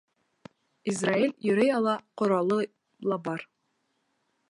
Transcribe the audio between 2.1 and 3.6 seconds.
ҡоралы ла бар.